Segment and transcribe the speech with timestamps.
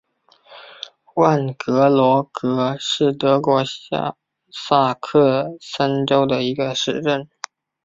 [1.13, 4.15] 万格罗格是德国下
[4.51, 7.29] 萨克森州的一个市镇。